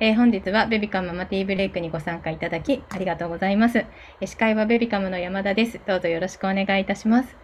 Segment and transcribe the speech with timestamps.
[0.00, 3.84] えー、本日はベビカムマティーブレイクにご参加いただきありがとうございます。
[4.20, 5.80] え司会はベビカムの山田です。
[5.86, 7.36] どうぞよろしくお願いいたします。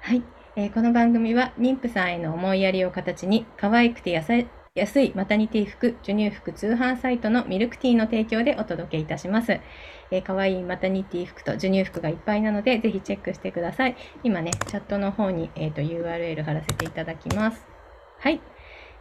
[0.00, 0.24] はい。
[0.56, 4.34] えー、この番組は妊婦さんへの思いやりを形に可愛くて安
[5.00, 9.60] いマタニティ服、授乳服通販サイトのミルクティーの提供でお届けいたします。
[10.10, 13.96] えー、可愛いマタニティ服と授乳服がいっぱいなので、ぜひチェックしてください。
[14.24, 17.64] 今ね、チャットの方に、えーと、URL 貼らせていただきます。
[18.18, 18.40] はい。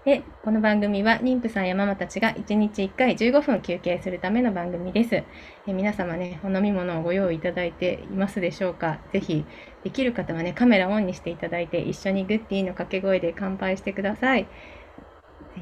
[0.05, 5.15] で、この番組は妊婦さんやママたちが1日1回15分休憩するための番組です。
[5.15, 5.25] え
[5.67, 8.99] 皆様ね、お飲み物をご用意いただいていますでしょうか？
[9.11, 9.45] ぜひ、
[9.83, 14.43] できる方はね、カメラオンにしていただいて、一緒にグッディの掛け声で乾杯してください。
[14.43, 14.49] ぜ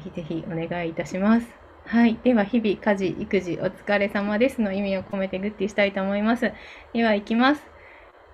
[0.04, 1.48] ひぜひお願いいたします。
[1.86, 2.16] はい。
[2.22, 6.52] では、日々、家事、育児、お疲れ様ですの意味を込めてグッディしたいと思います。
[6.92, 7.62] では、行きます。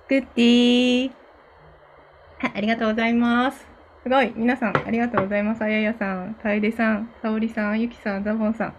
[0.08, 1.10] グッディ
[2.41, 3.73] はい、ありがとうございます。
[4.04, 4.34] すごい。
[4.36, 5.62] 皆さん、ありがとうございます。
[5.62, 8.74] あややさん、かえでさん、さおりさん、ゆきさん、ザボンさん、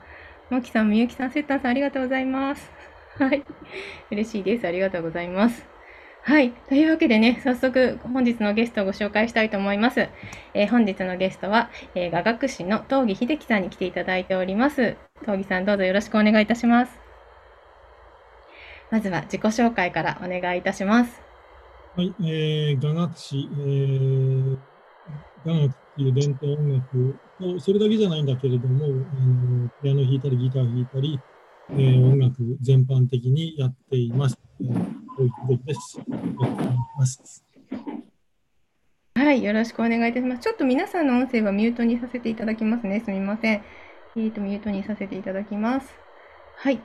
[0.52, 2.72] もきさん、みゆきさん、せったんさん、ありがとうございます。
[3.18, 3.44] はい。
[4.12, 4.68] 嬉しいです。
[4.68, 5.68] ありがとうございます。
[6.22, 6.52] はい。
[6.70, 10.10] というわけでね、早速本日のゲストをご紹介したいと思います。
[10.54, 14.96] えー、本日のゲストは、えー、雅楽師の東儀秀樹さんに来ていただいております。
[15.22, 17.00] 東儀さん、どうぞよろしくお願いいたします。
[18.92, 21.20] まずは自己紹介からお願いいたします。
[21.96, 24.58] はい、えー、雅楽師、えー、
[25.46, 31.20] 雅楽っていう伝統音楽と、それだけじゃないんだけれども、あのピアノ弾いたり、ギター弾いたり、
[31.72, 34.38] えー、音楽全般的にやっています。
[35.18, 36.00] 小池です。
[39.16, 40.42] はい、よろしくお願いいたします。
[40.42, 43.02] ちょっと皆さんの音声はミュートにさせていただきますね。
[43.04, 43.64] すみません。
[44.18, 45.88] えーと、ミュートにさせていただきます。
[46.58, 46.82] はい。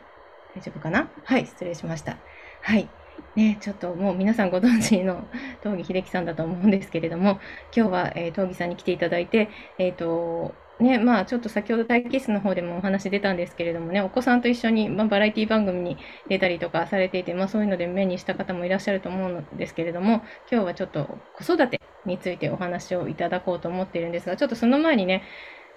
[0.56, 1.08] 大丈夫かな？
[1.24, 2.18] はい、失礼しました。
[2.62, 2.88] はい。
[3.36, 5.26] ね、ちょっともう皆さんご存知の
[5.62, 7.40] 東儀秀樹さんだと思うんですけれども、
[7.74, 25.22] 今日は、えー、東儀さんに来ていただいて、えっ、ー、と、ね、まあちょっと先ほど待機室の方でもお話出たんですけれどもね、お子さんと一緒に、まあ、バラエティ番組に出たりとかされていて、まあそういうので目にした方もいらっしゃると思うんですけれども、今日はちょっと子育てについてお話をいただこうと思っているんですが、ちょっとその前にね、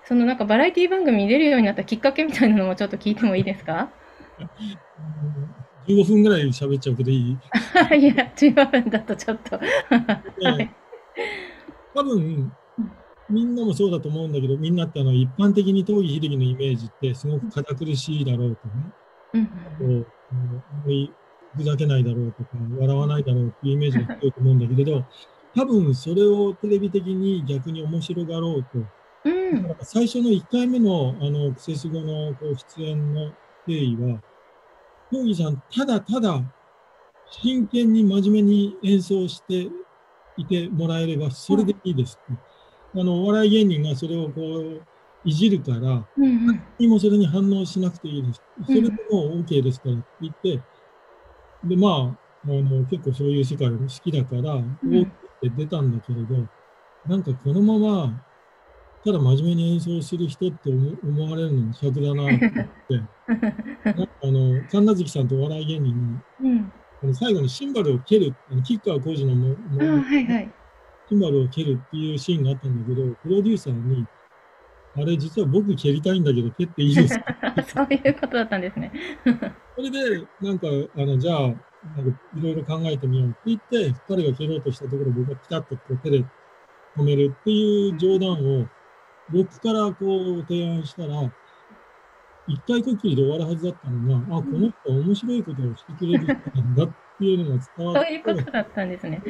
[0.06, 3.89] そのなんかバラエティ番組に出るようになったきっかけみたいなのもちょっと聞いてもいいですか？
[5.88, 7.38] 15分ぐらい喋っちゃうけどいい？
[7.99, 9.57] いや、15分だとちょっと。
[9.57, 9.63] は
[10.61, 10.75] い。
[11.95, 12.51] 多分、
[13.29, 19.49] みんなもそうだと思うんだけど、みんなってあの一般的に東儀秀樹のイメージってすごく堅苦しいだろうとね、
[19.81, 20.35] うん、あ
[20.85, 21.11] まり
[21.55, 25.05] ふざけないだろうとか、笑わないだろうっていうイメージが強いと思うんだけれど、
[25.55, 28.69] 多分それをテレビ的に逆に面白がろうと、
[29.25, 33.31] うん、最初の1回目のあのクセス語のこう出演の
[33.65, 34.21] 経緯は、
[35.13, 36.41] 東儀さん、ただただ
[37.29, 39.69] 真剣に真面目に演奏して
[40.38, 42.41] いてもらえれば、それでいいですって。
[43.00, 44.81] あの、お笑い芸人がそれをこう、
[45.25, 48.41] いじるから、うんうん、もそれに反応しなくていいです。
[48.66, 50.62] それでも OK ですからって言って、
[51.63, 52.01] で、まあ、
[52.45, 54.63] あの、結構そういう世界が好きだから、っ
[55.41, 56.47] て出たんだけれど、
[57.07, 58.25] なんかこのまま、
[59.06, 62.47] ただ真面目に演奏する人って思われるのも尺だなって
[63.28, 66.72] あの、神奈月さんとお笑い芸人に、うん、
[67.03, 70.53] あの最後にシンバルを蹴る、あの吉川浩司のも、もはいはい。
[71.09, 74.06] シンバルを蹴るっていうシーンがあったんだけど、プロデューサーに、
[74.96, 77.25] あれ実は僕蹴りたいんだけど、蹴っていいですか？
[77.68, 78.92] そういうことだったんですね。
[79.75, 83.62] それで、なんか、あの、じゃあ、なんかいろいろ考えてみようって言っ
[83.94, 86.24] て、彼が蹴ろうとしたところ、僕がピタッとこう手で
[86.96, 88.68] 止めるっていう冗談を、
[89.29, 91.31] 僕からこう提案したら、
[92.47, 99.22] 一回こっきりで終わるはずだったのが、あ、この人面白いことをしてくれる人なんだっっていうのが伝わって、そういうことだったんですね。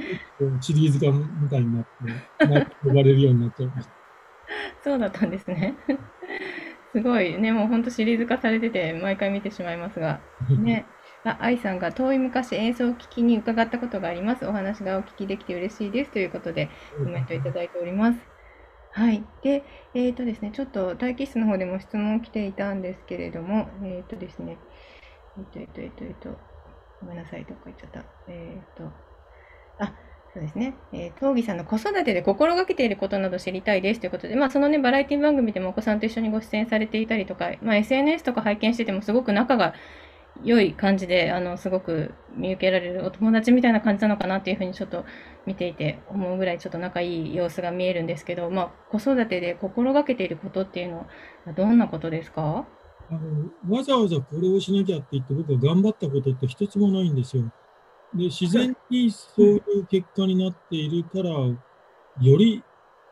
[0.61, 3.93] シリーズ化みたいになって、呼ばれるようになっちゃいました。
[4.83, 5.75] そうだったんですね。
[6.93, 10.21] すごいね、もう本当シリーズ化されてて、毎回見てしまいますが。
[10.49, 10.85] ね。
[11.23, 14.45] あ、愛さんが遠い昔演奏を聞きに伺ったことがあります。
[14.45, 16.11] お話がお聞きできて嬉しいです。
[16.11, 18.32] ということで、コメントいただいております。
[18.95, 19.23] はい。
[19.41, 19.63] で、
[19.95, 24.57] えっ、ー、とですね、ちょっと待機室の方でも質問来ていたんですけれども、えっ、ー、とですね、
[25.38, 26.38] えっ、ー、と、えっ、と、えっ、と、えっ、と、
[27.01, 28.03] ごめんなさい、どこ行っちゃった。
[28.27, 28.83] えっ、と、
[29.79, 29.94] あ、
[30.31, 30.75] そうですね。
[30.91, 39.73] えー、東儀さんの子育てで心がけていることなど知りたいですということで、まあ、そのね、バラエティ番組でもお子さんと一緒にご出演されていたりとか、まあ、SNS とか拝見しててもすごく仲が
[40.44, 45.06] 良い感じで、あの、すごく見受けられるお友達みたいな感じなのかなっていうふうにちょっと
[45.45, 51.07] 見ていて思うぐらいちょっと仲いい様子が見えるんですけど、まあ、子育てで心がけていることっていうの
[51.45, 52.65] はどんなことですか？
[53.12, 57.44] あのわざわざこれをしなきゃって言って僕は頑張ったことって一つもないんですよ。
[58.15, 61.57] で自然にそういう結果になっているから、よ
[62.38, 62.63] り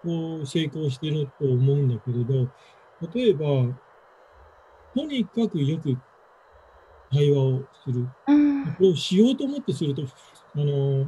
[0.04, 2.50] こう成功してると思うんだけれど、
[3.14, 3.76] 例えば、
[4.96, 5.98] とにかくよく
[7.12, 8.08] 対話をする。
[8.78, 10.04] これをしようと思ってすると、
[10.56, 11.06] あの、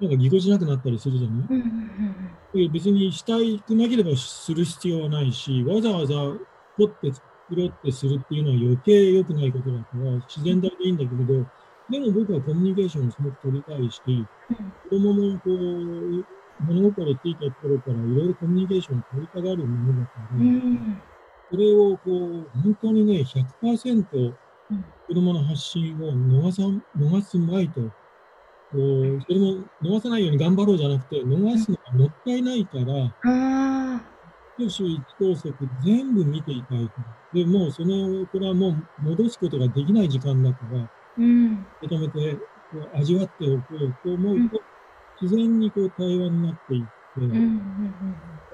[0.00, 1.46] なんかぎこちなくなったりするじゃない、
[2.54, 3.34] うん、別にした
[3.66, 6.14] くなければする必要はないし、わざわざ
[6.76, 11.46] 掘って作ろうってするっていうのは余計良くないことだから、自然体でいいんだけれど、
[11.90, 14.00] でも僕はコミュニケーションをすごく取りたいし、
[14.88, 16.24] 子供もこう、
[16.60, 20.38] 物心ついた頃からいろいろコミュニケーションを取りたがるものだから、
[21.50, 23.24] それをこう、本当にね、
[23.62, 24.34] 100%
[25.08, 26.62] 子供の発信を逃さ
[26.96, 27.88] 逃すまいと、こ
[28.72, 34.00] うそれも逃さないように頑張ろうじゃなくて、逃すのがもったいないから、
[34.58, 37.04] 九州一等速全部見ていたいから。
[37.32, 40.88] で、もうその、これはもう戻すことができない時間だから、
[41.18, 42.36] うん、受け止めて
[42.70, 44.60] こう味わっておこうと思うと、
[45.20, 46.90] 自然にこう対話になっていって、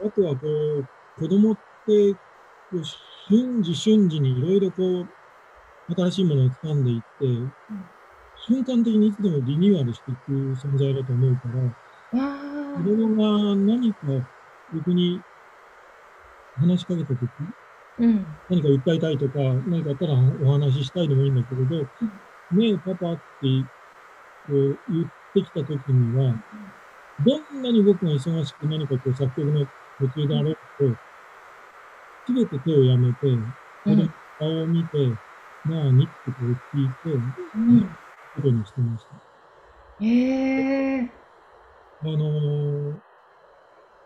[0.06, 0.88] あとはこう、
[1.20, 2.82] 子供ってこう
[3.28, 5.08] 瞬時瞬時にいろいろこう、
[5.94, 7.52] 新しいものを掴んでいって、うん、
[8.48, 11.40] 瞬間的にいつでもリニューアルしていく存在だと思うか
[12.12, 12.36] ら、
[12.76, 13.98] 子供が何か
[14.72, 15.20] 僕に
[16.56, 17.20] 話しかけたとき、
[17.98, 23.20] うん、何か訴えたいとか、何かあったらお話ししたいでもいいんだけれど、うん、ねえ、パパって
[24.46, 26.34] こう言ってきたときには、
[27.24, 29.66] どんなに僕が忙しく何かこう作曲の
[29.98, 30.96] 途中であろうと、
[32.26, 33.38] すべて手をやめて、
[34.38, 35.12] 顔を見て、
[35.68, 37.88] なあにってこう聞いて、うん、
[38.34, 40.04] ことにしてました。
[40.04, 41.10] へえー。
[42.02, 42.94] あのー、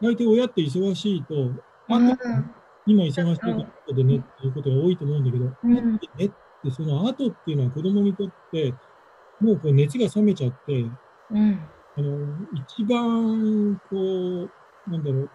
[0.01, 1.51] 大体親って忙しいと、
[1.89, 1.99] あ
[2.87, 6.31] 今忙しいことでねっていうことが多いと思うんだけど、うん、えっ
[6.62, 8.75] てその後っていうのは子供にとって、
[9.41, 10.87] もうこう熱が冷めちゃって、
[11.31, 11.61] うん、
[11.97, 14.49] あの、一番こ
[14.87, 15.31] う、なんだろう、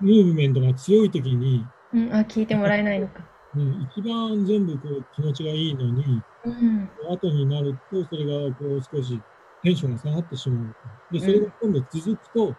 [0.00, 3.20] ムーブメントが強い時に、うん、あ、聞いてもらえないのか。
[3.56, 9.22] うん、一番全部こう気持ちがいいのに、うん、後になると、それがこう少し
[9.62, 10.74] テンションが下がってしまう。
[11.10, 12.56] で、それが今度続くと、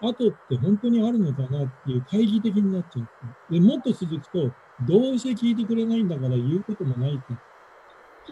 [0.00, 3.10] 後って本当にあるのかなっていう懐疑的になっちゃって。
[3.50, 7.34] で、もっと続くと、どうせ聞いてくれないんだから言うこともないか、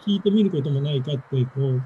[0.05, 1.81] 聞いてみることもないかって、こう、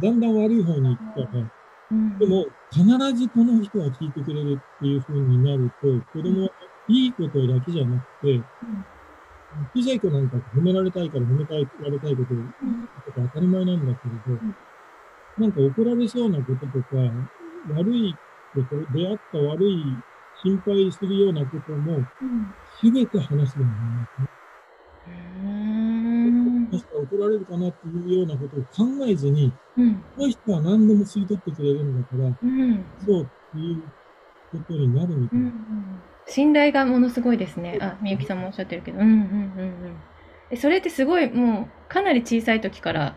[0.00, 1.44] だんだん悪い方に行くから、
[1.90, 1.94] う。
[1.94, 2.84] ん、でも必
[3.14, 6.50] ずこの人は聞いてくれるっていう風になると、子供は
[6.88, 8.42] いいことだけじゃなくて、
[9.74, 14.42] 小さい子なんか褒められたいから褒めたい、られたいこととか当たり前なんだけれど、
[15.38, 16.96] なんか怒られそうなこととか、
[17.74, 18.14] 悪い
[18.54, 19.96] こと、出会った悪い
[20.42, 22.04] 心配するようなことも、
[22.80, 24.28] すべて話すようになりますね。
[26.70, 33.82] 確か怒られるかなっていうようなことを考えずに、うん、この人は何でも吸い取ってくれるんだから、うん、そうっていう
[34.50, 35.44] ことになるみたいな。
[35.46, 37.78] うんうん信頼がものすごいですね。
[37.80, 38.98] あ、みゆきさんもおっしゃってるけど。
[38.98, 39.96] うんうんうんうん。
[40.50, 43.16] え、それってすごい、もう、かなり小さい時から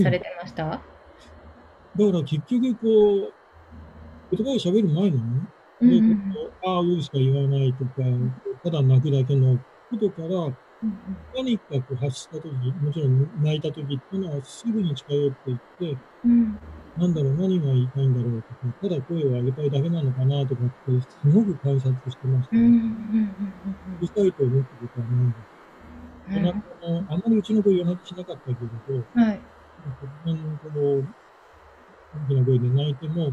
[0.00, 0.78] されてました、うん、だ
[2.12, 3.32] から結局、こ
[4.32, 5.18] う、言葉を喋る前の？
[5.18, 5.22] ね、
[5.80, 7.92] うんうん、ああ、うんしか言わないとか、
[8.62, 9.58] ただ泣くだけの
[9.90, 12.46] ことから、うんうん、何かこう発した時、
[12.80, 16.58] もちろん泣いた時っていうのはすぐに近寄っていって、うん
[16.96, 22.60] なんだろう、何が言いたいんだろうとか、ただ声を上げたいだけなのかなとかって、すごく観察してましたね。
[23.98, 25.54] うるさいと思ったことはないんです。
[26.26, 28.56] うん、あんまりうちの子言わなしなかったけれ
[28.88, 29.40] ど、はい。
[30.00, 31.04] 突然、この、
[32.14, 33.32] 大きな声で泣いても、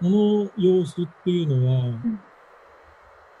[0.00, 2.20] その様子っていうのは、うん、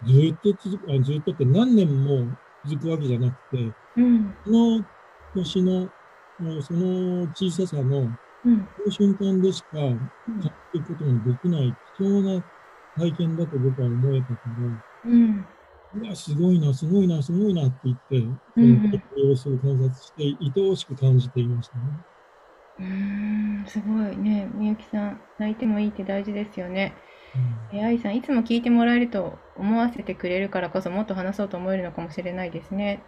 [0.06, 2.36] ずっと続く、あずっとって何年も
[2.66, 4.84] 続くわけじゃなくて、うん、その
[5.34, 5.88] 年の、
[6.62, 8.10] その小ささの、
[8.46, 10.10] うん、その瞬間でしか感
[10.40, 10.48] じ
[10.78, 12.44] ることができない貴重な
[12.96, 14.40] 体験だと僕は思えたか
[15.04, 15.46] ら、うん、
[15.94, 18.16] うわ、すごいな、すごいな、すごいなって言って、
[18.56, 21.82] うん、様子を観察して、愛おしく感じていましたね。
[22.78, 24.48] うん、すごいね。
[24.54, 26.94] みゆきさん、泣いてもいいって大事ですよね。
[27.72, 33.02] うん、え、愛さん、いつも聞いてもらえると思わせてくれるからこそ、もっと話そうと思えるのかもしれないですね。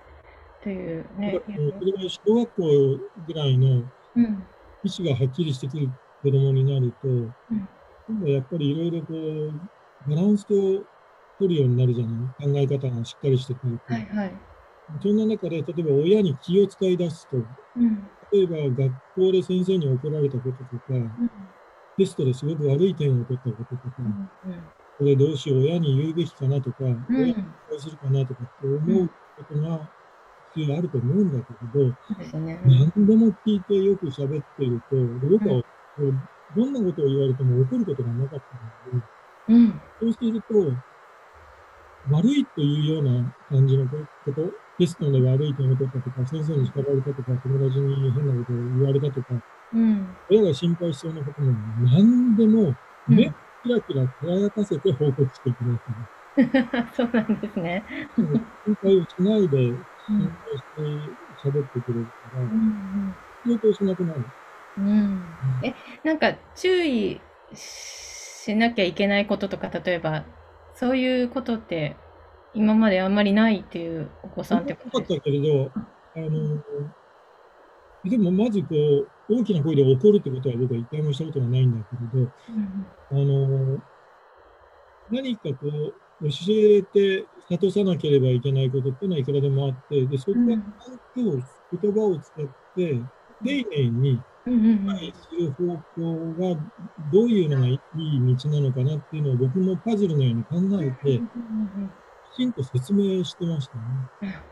[0.63, 1.41] というね。
[2.09, 2.63] 小学校
[3.27, 3.85] ぐらいの、
[4.17, 4.45] うん
[4.89, 5.91] 意思がはっきりしてくる
[6.23, 7.33] 子供になると、うん、
[8.09, 9.53] 今度やっぱりいろいろこう、
[10.09, 10.83] バランスを
[11.39, 12.43] 取るようになるじゃない？
[12.43, 13.93] 考え方がしっかりしてくると。
[13.93, 14.37] はいはい。
[15.03, 21.31] そんな中で、例えば親に気を使い出すと、うん、例えば学校で先生に怒られたこととか、うん、
[21.99, 24.31] テストですごく悪い点を取ったこととか、うんうん、
[24.99, 27.35] これどうしよう、親に言うべきかなとか、親に
[27.69, 29.91] 対するかなとかって思うことが、
[30.67, 34.97] があると思うんだけれど、ね、何でも聞いてよく喋ってると、
[35.29, 35.63] 僕は、
[35.99, 36.23] うん、
[36.57, 39.07] どんなことを言われても怒ることがなかったので、
[39.49, 40.73] うん、そうすると、
[42.11, 44.35] 悪いというような感じのこと、
[44.79, 49.43] テストで悪い点を取ったとか、先生に叱られたとか、友達に変なことを言われたとか、
[49.75, 51.53] うん、親が心配しそうなことも
[51.85, 52.75] 何でも
[53.07, 55.81] 目キラキラ輝かせて報告してくれる。
[56.95, 57.85] そうなんですね。
[58.65, 59.75] 心配をしないで、
[60.09, 60.65] 心配し
[61.43, 62.43] て喋ってくれるから、
[63.45, 64.25] 仕事をしなくなる。
[64.79, 65.23] うん、
[65.63, 67.21] え、なんか注意
[67.55, 70.25] しなきゃいけないこととか、例えば、
[70.75, 71.97] そういうことって
[72.55, 75.15] 今まであんまりないっていうお子さんってことですか？
[75.15, 76.63] ったけれど、あの、
[78.05, 78.67] でもまずこ
[79.29, 83.83] う、大きな声で怒るってことは僕は一回もしたことがないんだけれど、うん、あの、
[85.11, 91.43] 何かこう、教えて諭さなければいけないことっていうのはいくらでもあって、で、そこは環境、
[91.81, 93.01] 言葉を使って、
[93.45, 95.65] 丁寧に理解する方
[95.95, 96.61] 向が
[97.13, 101.21] どういうのがいい道なのかなっていうのを僕もパズルのように考えて、
[102.35, 103.77] きちんと説明してました
[104.27, 104.43] ね。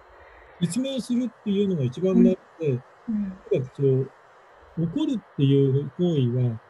[0.60, 3.38] 説明するっていうのが一番大事で、うん、
[3.76, 4.10] そう
[4.78, 6.60] 怒るっていう行為は、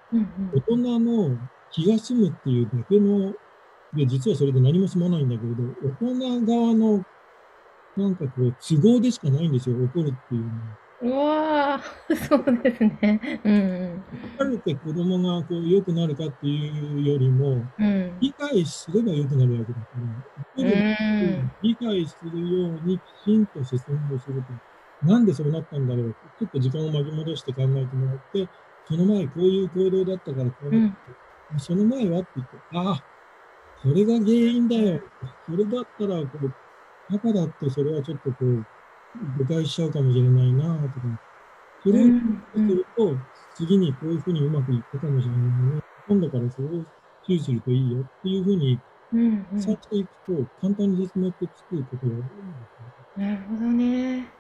[0.54, 1.38] 大人の
[1.70, 3.34] 気が済むっていうだけの、
[3.96, 5.62] で、実はそれで何も済まないんだけれど、
[6.00, 7.04] 大人側の、
[7.96, 10.86] なんかこう、都合でしかないんですよ、怒るっていうのは。
[11.02, 11.80] うわ
[12.26, 13.40] そうですね。
[13.44, 14.04] うん。
[14.38, 19.88] 怒るって子供がこう良くなるかっていうよりも、うん、理解すれば良くなるわけだか
[20.56, 25.06] ら、理解するようにきちんと説明をすると。
[25.06, 28.48] なんでそうなったんだろうちょっと時間を巻き戻して考えてもらって、
[28.88, 30.96] その前こういう行動だったからこうなって、
[31.52, 33.04] うん、その前はって言って、ああ、
[33.82, 35.00] それが原因だよ。
[35.46, 36.54] それだったら、こう、
[37.08, 38.66] パパだってそれはちょっとこう、
[39.38, 40.92] 誤解しちゃうかもしれないなとか、
[41.82, 42.08] それを
[42.54, 43.20] すると、
[43.54, 45.40] 次にこういうふうにうまくいったかもしれない
[45.76, 45.82] ね。
[46.08, 46.84] 今度からそれを
[47.22, 48.80] 注意するといいよっていうふうに、
[49.56, 52.66] さっていくと、簡単に説明ってつくことが多いんで
[53.16, 53.26] すね。
[53.26, 54.35] なるほどね。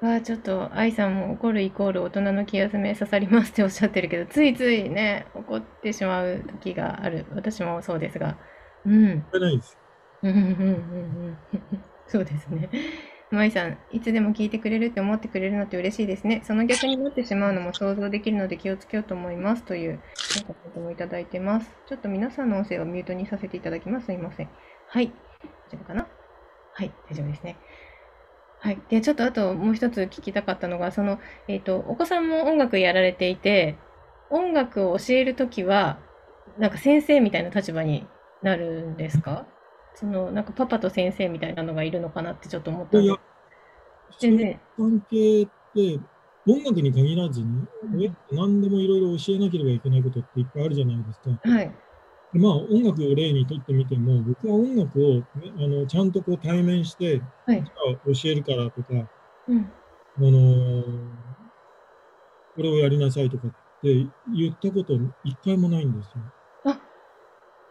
[0.00, 7.26] わあ、ちょっと、愛さんも怒るイコール大人の気休め刺さりますっておっしゃってるけど、ついついね、怒ってしまう時がある。
[7.34, 8.36] 私もそうですが。
[8.84, 9.24] うん。
[9.32, 9.78] ないです。
[10.22, 10.44] うんうんうん
[11.52, 11.84] うん。
[12.06, 12.68] そうですね。
[13.30, 16.42] 舞さん、いつでも聞いてくれるって思ってくれるのって嬉しいですね。
[16.44, 20.00] その逆になってしまうのも想像できるので気をつけようと思いますという、
[20.46, 21.74] コメントもいただいてます。
[21.86, 24.06] ちょっと皆さんの音声をミュートにさせていただきます。
[24.06, 24.48] すいません。
[24.88, 25.12] はい。
[25.70, 26.06] 大丈夫かな？
[26.74, 27.56] はい、大丈夫ですね。
[28.64, 28.80] はい。
[28.88, 31.18] で、ちょっとあともう一つ聞きたかったのが、その、
[31.48, 33.76] えっ、ー、と、お子さんも音楽やられていて、
[34.30, 35.98] 音楽を教えるときは、
[36.58, 38.06] なんか先生みたいな立場に
[38.40, 39.46] なるんですか？
[39.96, 43.06] その、なんかパパと先生みたいなのがいるのかなってちょっと思ったんで。
[43.06, 43.16] いや、
[44.18, 44.58] 全然。
[44.78, 46.00] 関係って、
[46.48, 47.46] 音楽に限らずに、
[47.82, 51.50] うん、何でもいろいろ教えなければいけないことっていっぱいあるじゃないですか。
[51.50, 51.70] はい。
[52.34, 55.24] まあ、音楽を例にとってみても、僕は音楽を、ね、
[55.56, 57.64] あのちゃんとこう対面して、はい、
[58.06, 59.08] 教えるからとか、
[59.48, 59.72] うん、
[60.18, 60.82] あの
[62.56, 63.50] これをやりなさいとかっ
[63.82, 66.12] て言ったこと一回もないんですよ。
[66.64, 66.80] あ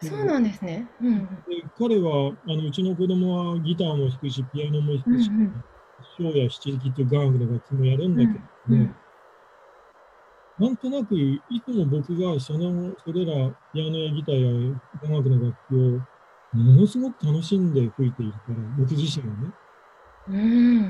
[0.02, 0.90] そうなんですね。
[1.02, 1.30] うん、で
[1.78, 8.96] 彼はあの、うちの子供はギターも弾くし、ピアノも弾くし、ショーや七力っていう雅楽の楽器もやるんだけどね、うんうん
[10.64, 16.00] なんとなく、いつも僕がその、それら、ピアノやギターや音楽の楽器を
[16.58, 19.52] ものすごく楽しんで吹いているから、僕自身はね。
[20.30, 20.32] う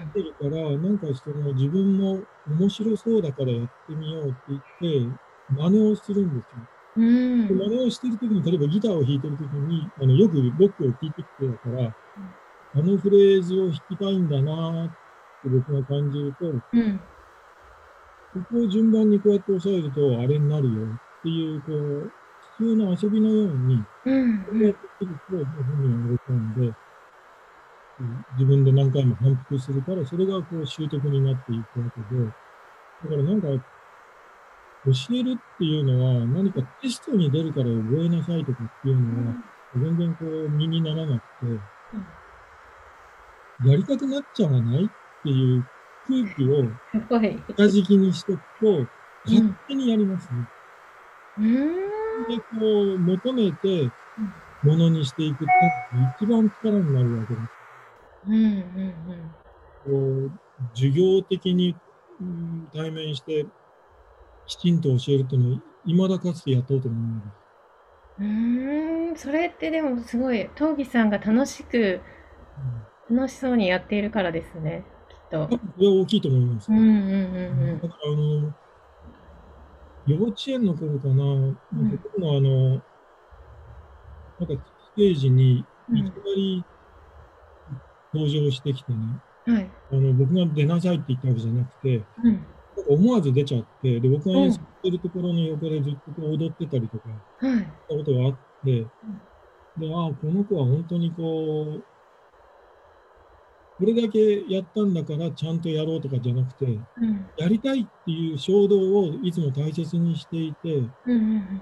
[0.06, 0.12] ん。
[0.12, 5.18] てるから、なんかその自分も面白そうだからやってみようって言って、
[5.50, 6.62] 真似をするんですよ。
[6.98, 7.48] うん。
[7.48, 11.96] 真似をしてるときに、例えばギターを弾いてるときに、あの、よくロックを聴いてきてたから、
[12.76, 14.90] あのフレーズを弾きたいんだなっ
[15.42, 17.02] て僕が感じると、うん
[18.34, 20.88] ここを順番にこうやって押さえるとあれになるよっ
[21.22, 22.12] ていう、こう、
[22.58, 24.10] 普通の遊びのように、こう
[24.64, 25.46] やってくると本
[25.82, 26.74] 人は喜んで、
[28.34, 32.32] 自分で何回も反復するから、それがこう習得になっていくわけで、だ
[33.10, 33.48] からなんか、
[34.86, 39.36] 教えるっていうのは何かテストに出るから覚えなさいとかっていうのは、
[39.78, 41.54] 全然こう身にならなくて、
[43.70, 44.90] やりたくなっちゃわないっ
[45.24, 45.66] ていう
[46.08, 46.66] 空気を
[47.56, 48.88] 下敷きにしとくと、
[49.26, 50.48] 勝手にやりますね。
[51.38, 51.48] うん、
[52.28, 53.92] で、こう、求めて、
[54.64, 55.46] ものにしていくって
[56.24, 57.48] 一番力になるわけです。
[58.28, 60.32] うんうんうん、こう
[60.74, 61.76] 授業的に、
[62.22, 63.46] うん、対面して、
[64.46, 67.44] きちんと教えるっていうのは、未だかつてやったことがないです。
[68.20, 68.24] う
[69.14, 72.00] ん、それってでもすごい、東儀さんが楽しく、
[73.10, 74.86] 楽しそうにやっているからですね。
[75.40, 75.58] と。
[75.58, 76.78] これは大きいと思います、ね。
[76.78, 77.82] うんうんうんうん。
[77.82, 78.54] だからあの、
[80.06, 82.70] 幼稚園の頃かな、なんか僕もあの、
[84.40, 84.64] なんか
[84.94, 86.66] ステージにいきなり
[88.14, 88.98] 登場してきてね、
[89.46, 89.70] はい。
[89.92, 92.46] あの僕が出なさいって言ったわけじゃなくて、うん。
[92.88, 97.10] 思わず出ちゃって、で、僕が演奏してるところの横でずっと踊ってたりとか、
[97.48, 97.58] はい。
[97.60, 98.88] したことがあって、
[99.78, 101.84] で、ああ、この子は本当にこう、
[103.78, 106.70] これだけやったんだからちゃんとやろうとかじゃなくて、う
[107.06, 111.60] ん、やりたいっていう衝動をいつも大切にしていて、うん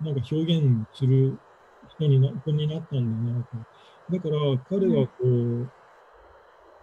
[0.00, 1.38] なんか表現する
[1.96, 3.48] 人にな子になったんだなと。
[4.10, 5.30] だから彼はこう、う
[5.64, 5.70] ん、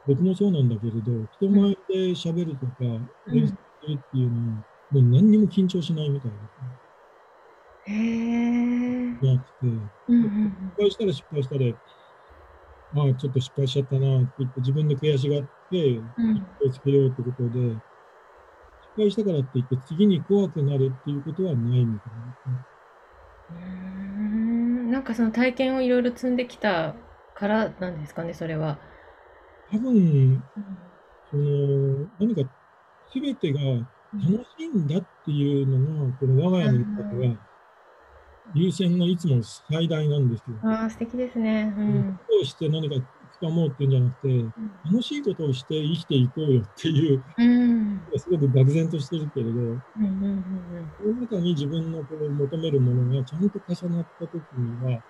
[0.07, 1.01] 僕もそうなんだけれど、
[1.39, 1.77] 人前で
[2.11, 2.83] 喋るとか、
[3.33, 7.93] 演奏するっていうのは、もう何にも緊張しないみたいですね。
[7.93, 9.21] へー。
[9.21, 9.67] じゃなくて、
[10.07, 11.75] 失敗したら失敗したで、
[12.93, 17.81] まあ、ちょっと失敗しちゃったなって言って、自分で悔しがって、気をつけようってことで、失
[18.97, 22.65] 敗したからって言って、次に怖くなるっていうことはないみたいですね。
[23.51, 26.95] うん、なんかその体験をいろいろ積んできた
[27.35, 28.79] からなんですかね、それは。
[29.71, 30.43] 多分、
[31.29, 32.41] その、何か
[33.13, 33.59] 全てが
[34.13, 37.35] 楽しいんだっていうのが、この我が家の中では、
[38.53, 40.57] 優先がいつも最大なんですよ。
[40.63, 41.73] ああ、素敵ですね。
[41.77, 42.19] うん。
[42.41, 42.95] をして何か
[43.41, 44.53] 掴もうっていうんじゃなくて、うん、
[44.85, 55.01] 楽しいことをして生きていこうよっていう、うん、すごく漠然としてるけれど、うんうんうん、その中に自分のこう求めるものがちゃんと重なった時には、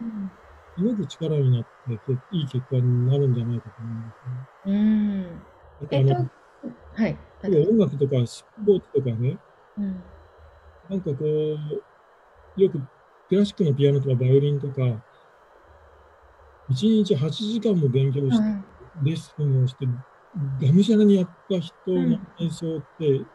[0.77, 1.63] すごく力になっ
[2.05, 4.74] ていい結果になるんじゃないかと思いますね。
[4.74, 5.41] うん。
[5.91, 6.29] えっと、
[7.01, 7.17] はい。
[7.67, 9.38] 音楽とかスポーツとかね、
[9.77, 10.03] うん、
[10.89, 12.81] なんかこう、よく
[13.29, 15.03] クラシックのピアノとかバイオリンとか、1
[17.03, 18.65] 日8時間も勉強して、
[19.03, 23.25] レッスンをして、がむしゃらにやった人の演奏って、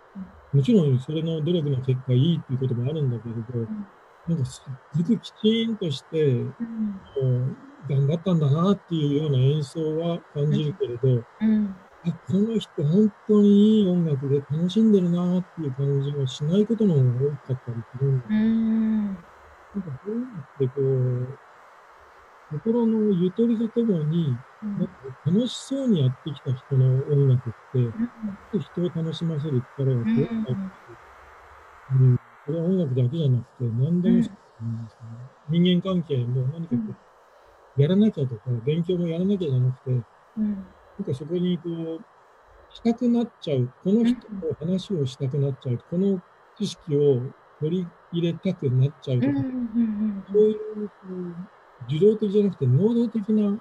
[0.53, 3.69] もちろんそれの努力の結果いいっていうこともあるんだけれど、
[4.27, 6.55] なんかすっごくきちんとして、
[7.23, 7.57] もう
[7.89, 11.23] 頑張ったんだなっていうような演奏は感じるけれど、
[12.07, 18.27] あこの人本当にいい音楽で楽しんでるなっていう感じがしないことの方が多かったりするんだ。
[19.75, 21.39] なんかそういうのってこう、
[22.51, 24.93] 心のゆとりとともに、なんか
[25.27, 30.53] 楽しそうにやってきた人の音楽って、うん、人を楽しませる力がすごくあって、
[31.93, 35.09] うん、これは音楽だけじゃなくて、何でもそうなんですね。
[35.51, 36.95] 人間関係も何かこ
[37.77, 42.01] う、やらなきゃとか、勉強もやらなきゃじゃなくて、うん、なんかそこにこう、
[42.75, 46.21] したくなっちゃう、この人と話をしたくなっちゃう、この
[46.57, 47.21] 知識を
[47.61, 50.91] 取り入れたくなっちゃうとか、そういう
[51.89, 53.59] 受動的じゃなくて能動的な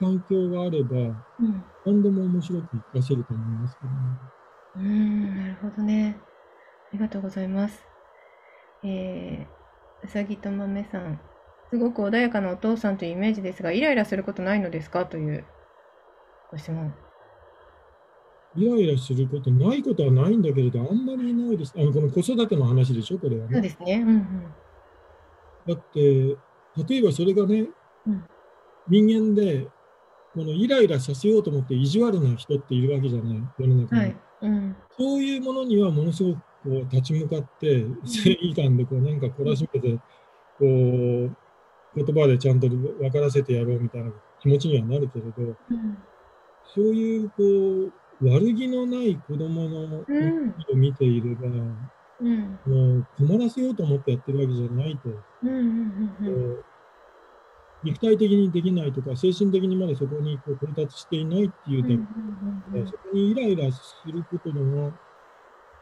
[0.00, 1.02] 環境があれば、う
[1.42, 3.98] ん、何でも面白く活かせると思いますけどね。
[4.76, 6.16] うん、なるほどね。
[6.20, 6.24] あ
[6.92, 7.84] りがとうございます。
[8.82, 11.20] えー、うさぎと豆さん、
[11.70, 15.06] すごく穏やかなお父さんというイメージですが、イライラすることないのですか？
[15.06, 15.44] という
[16.50, 16.94] ご質問。
[18.56, 21.74] イライラすることないことはないんだけれど、あんまりないです。
[21.76, 23.52] あのこの子育ての話でしょ、これはね。
[23.52, 23.94] そうですね。
[23.94, 24.26] うんうん、
[25.66, 26.36] だって、
[26.88, 27.68] 例えばそれがね、
[28.06, 28.24] うん、
[28.88, 29.68] 人間で、
[30.34, 34.00] このイライラさせようと思って意地悪な人っているわけじゃない、世の中に。
[34.00, 39.98] はいうん、そういうものにはものすごくこう立ち向かって、正義感でこうなんか懲らしめて、
[40.58, 41.36] こう、
[41.96, 45.32] 言葉でちゃんと分からせてやろうみたいな気持ちにはなるけれど、
[45.70, 45.98] うん、
[46.74, 50.04] そういうこう悪気のない子供のを
[50.74, 51.48] 見ていれば、
[52.20, 55.10] うん、もう困らせようと思ってやってるわけじゃないと。
[57.82, 61.88] 肉体的にできないとか、精神的にまだそこにこう到達していないっていうだ
[62.72, 62.80] け。
[62.80, 64.92] で、そこにイライラすることのは、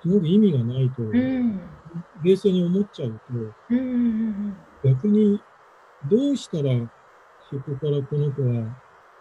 [0.03, 1.61] すごく意味がないと、うん、
[2.25, 3.79] 冷静に思っちゃうと、
[4.83, 5.41] 逆に
[6.11, 6.73] どうしたら
[7.49, 8.67] そこからこの子は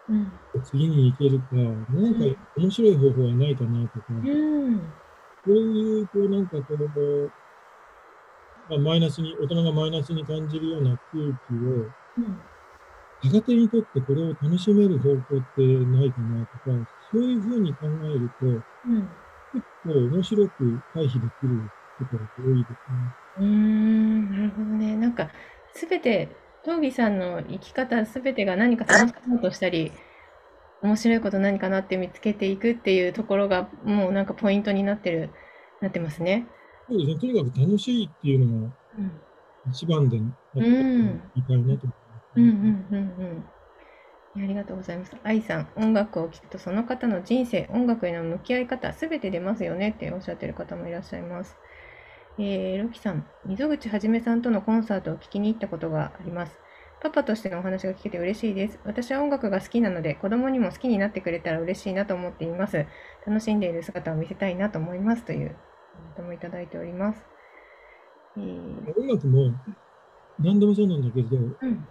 [0.08, 0.32] うん、
[0.64, 4.78] 次に行けるか、なんか面白い方法はないかなとか、うん、
[5.44, 7.30] こういう、こうなんかこう、
[8.68, 11.86] まあ、マイナスに、大人がマイナスに感じるような空気を、
[13.22, 15.20] 逆手にとってこれを楽しめる方法っ
[15.54, 19.08] てないかなとか、そういうふうに考えると、うん、
[19.52, 23.14] 結構面白く回避できることが多いですね。
[23.38, 24.96] うん、なるほどね。
[24.96, 25.30] なんか、
[25.74, 29.92] すべて東儀さんの生き方すべてが何か楽しもうとしたり、
[30.80, 35.32] 面白いこと何かなって見つけていくっていうところが、もうなんかポイントになってる、
[35.80, 36.48] なってますね。
[36.88, 37.18] そうですね。
[37.20, 38.72] とにかく楽しいっていうのが
[39.70, 40.32] 一番で、うん、
[41.34, 41.92] いたいなと思います、ね。
[42.36, 43.44] うんうんうん
[44.36, 44.44] うん。
[44.44, 45.12] ありがとうございます。
[45.22, 51.58] 愛さん、音楽を聴くとその方の人生、音楽への向き合い方、すべて出ますよねっておっしゃってる方もいらっしゃいます。
[52.38, 56.58] えー、ロキさん、溝口はじめさんとのコンサートを聞きに行ったことがあります。
[57.02, 58.78] パパとしてのお話が聞けて嬉しいです。
[58.84, 62.86] 私は音楽が好きなので、子供にも好きになってくれたら嬉しいなと思っています。
[63.26, 65.56] 楽しんでいる姿を見せたいなと思いますという
[65.94, 67.22] コメントもいただいております。
[68.36, 69.52] えー、音楽も
[70.38, 71.86] 何でもそうなんだけど、うん、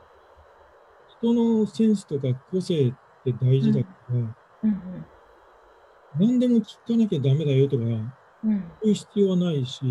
[1.22, 5.06] 人のセンスとか個性って大事だから、うんうんうん、
[6.20, 7.88] 何でも聞かなきゃダメだよとか、う
[8.50, 9.82] ん、そういう必要はないし、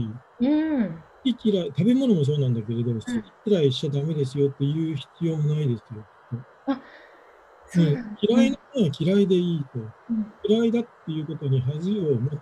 [0.41, 1.03] うん。
[1.25, 3.07] 好き嫌い、食べ物もそうなんだけれど、好き
[3.47, 6.05] 嫌いしちゃダメですよっていう必要もないですよ。
[6.67, 6.81] あ
[7.73, 7.85] そう
[8.21, 12.39] 嫌いなものは嫌いでいいと、うん、嫌いだっていうことに恥を持つ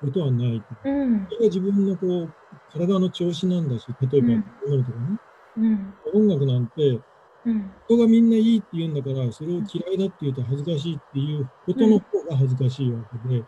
[0.00, 0.66] ことはないと。
[0.84, 2.32] うん、それが自分のこう
[2.72, 4.42] 体の調子なんだし、例えば、うん、
[4.84, 5.18] とかね、
[5.56, 7.00] うん、音楽なんて、
[7.88, 13.44] 人がみんないいって言うんだから、それを嫌いだって言うと恥ずかしいっていうことの方が恥ずかしいわけで、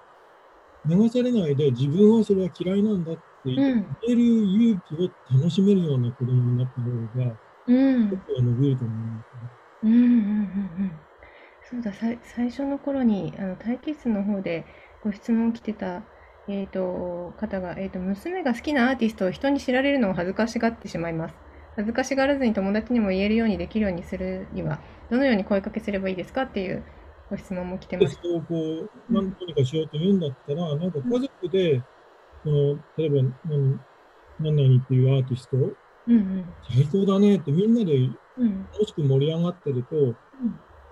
[0.87, 3.57] 流されないで自分はそれは嫌いなんだって言
[4.09, 6.91] える勇気を楽しめるような子供になった方
[7.31, 9.49] が、うん、伸びると思いますね。
[9.83, 11.01] うんうんうんうん
[11.71, 14.67] そうだ最初の頃にあの待機室の方で
[15.01, 16.03] ご質問来てた、
[16.49, 21.35] えーと、方が、えーと、娘が好きなアーティストを人に知られるのを恥ずかしがってしまいます。
[21.77, 26.85] 恥ずかしがらずに友達にも言えるようにできるようにするにはどのように声かけすればいいですかっていう
[27.31, 28.21] ご質問も来てます。
[28.21, 31.83] こう何とにかしようと言うんだったら、なんか家族で、
[32.43, 33.81] その例えば何
[34.41, 35.73] 何々っていうアーティスト、うん
[36.09, 38.09] うん、最高だねってみんなで
[38.73, 40.15] 楽しく盛り上がってると、うん、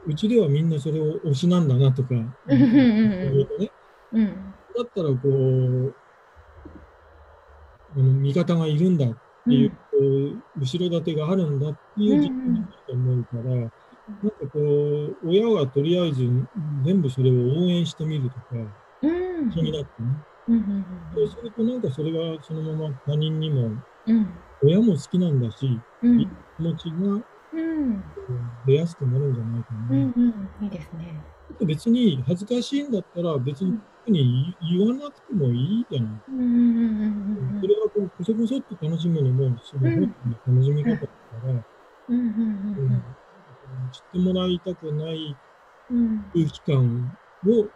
[0.06, 2.30] うちではみんなそれを推しなんだなとか、うん
[4.12, 5.94] うん、だったらこう
[7.96, 13.70] あの味方がいるんだっていう、うん、後ろ盾があるんだっていう実感だと思うから、なんか
[14.52, 16.28] こう、親がとりあえず
[16.84, 18.44] 全部それを応援してみるとか、
[19.02, 20.08] うん、気になってね。
[20.50, 23.70] うんうんうん、そうするとなんかそれがそのまま他人にも、
[24.06, 24.28] うん、
[24.62, 28.04] 親も好きなんだし、うん、いい気持ちが、うん、
[28.66, 29.86] 出やすくなるんじゃないかな。
[29.90, 30.14] うん
[30.60, 31.22] うん、いいですね。
[31.60, 36.12] 別に恥ずかしいんだったら別に特に言わなくてもいいじゃない。
[36.28, 36.54] うんうんうん
[37.54, 40.06] うん、それはこうこそこそっと楽しむのもその本の
[40.46, 41.06] 楽しみ方だか
[41.46, 41.52] ら、
[43.92, 45.36] 知ってもらいたくない
[46.32, 47.68] 空気感を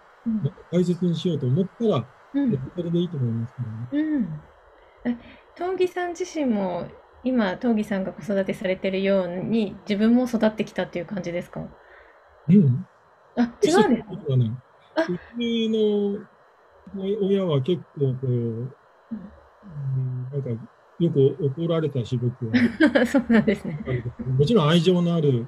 [0.70, 4.04] 大切にしようと思ったら、うん、それでいいと思いますからね。
[5.04, 5.18] うん、
[5.56, 6.88] 東儀さん自身も
[7.22, 11.60] 今東儀さんが子育てされてるように自分も育ってきたっていう感じですか？
[12.48, 12.86] うん。
[13.36, 14.52] あ、違うんですか、ね、
[15.08, 16.18] うちの
[17.22, 18.68] 親は結構こう、うん、
[20.30, 20.50] なんか
[21.00, 22.52] よく怒られたし、僕は。
[23.06, 23.80] そうなんですね。
[24.38, 25.46] もちろん愛情のある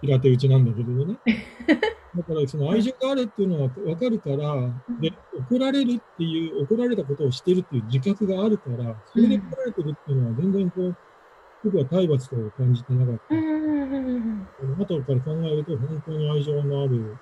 [0.00, 1.16] 平手打ちなんだけどね。
[2.16, 4.36] だからその愛情があるっていうのは分かるから、
[5.00, 5.12] で
[5.50, 10.96] 怒られるっていう、怒られたことをしてるっていう自覚があるから、それで怒られてるっていうのは全然こう、
[11.64, 13.34] 僕は体罰と感じてなかった。
[14.78, 17.16] 後から考えると本当に愛情のある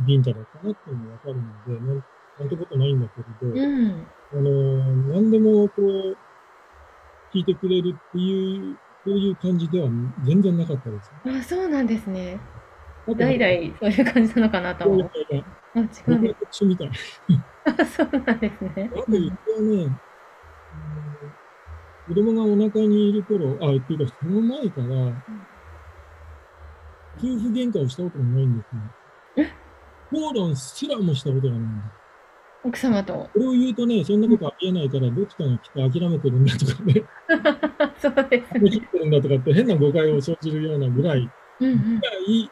[0.00, 2.04] ビンタだったなっていうのが分かるので、なん
[2.38, 6.16] なんてことないんだけれど、うんあの、何でもこう、
[7.34, 9.88] 聞いてくれるっていう、そういう感じでは
[10.24, 11.12] 全然なかったです。
[11.24, 12.40] あ、そうなんですね。
[13.06, 15.10] 代々そういう感じなのかなと思う。
[15.74, 16.64] あ、違うんです。
[16.64, 16.90] みたい。
[17.64, 18.90] あ、そうなんですね。
[18.92, 19.90] あと、一応ね、
[22.08, 24.86] 子供がお腹にいる頃、あ、っていうか、その前から、
[27.16, 28.64] 夫婦喧嘩をしたことがないんで
[29.36, 29.50] すね。
[30.10, 31.95] 口論すらもしたことがないんです。
[32.66, 33.30] 奥様と。
[33.32, 37.04] これを言うとね、そんなことありえないから、どっちかがきっと諦めてるんだとかね。
[37.98, 38.70] そうですね。
[38.70, 42.50] 切ってるんだとかって変な誤解を生じるようなぐらい、うんうん、ぐらい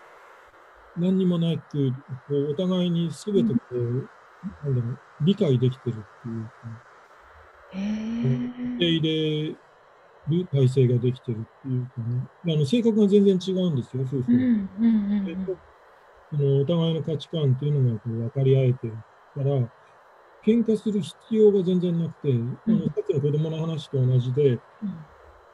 [0.97, 1.91] 何にもなく、
[2.29, 4.09] こうお互いに全てこう、うん、
[4.65, 6.51] なんだろう、理解できてるっていうか、
[7.73, 7.79] へ
[8.77, 9.57] 受け入れ
[10.29, 12.55] る体制ができてるっていうかね。
[12.55, 15.49] あの性格が全然違うんですよ、夫婦、うんうん
[16.33, 18.93] うん、お互いの価値観っていうのがこう分かり合えてる
[19.35, 19.69] から、
[20.47, 24.61] 喧嘩する必要が全然なくて、のさっきの子供の話と同じで、うん、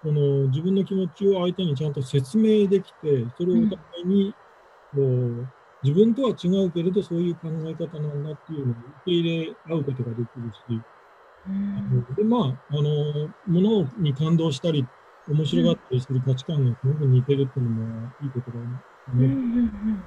[0.03, 4.35] この自分の気持ちを相手にちゃんと説明できて、それをお互いに、
[4.95, 5.47] こう
[5.83, 10.83] 自分とは違うけれど、そういう考え方なんだっていうのを受け入れ合うことができるし、
[11.49, 14.87] うん、でまあ、あの、ものに感動したり、
[15.29, 18.67] 面白がったりする価値観がすごく似てるっていうのもいいことだね。
[19.15, 20.05] うんうんうん、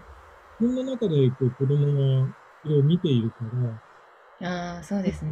[0.60, 3.82] そんな中でこう子供がそれを見ているから、
[4.44, 5.32] ああ、そうですね。